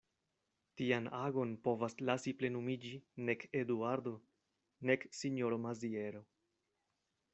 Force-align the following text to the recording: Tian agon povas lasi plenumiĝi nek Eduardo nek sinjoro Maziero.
Tian 0.79 1.09
agon 1.17 1.51
povas 1.67 1.95
lasi 2.11 2.33
plenumiĝi 2.39 2.93
nek 3.27 3.45
Eduardo 3.61 4.15
nek 4.91 5.07
sinjoro 5.19 5.61
Maziero. 5.67 6.25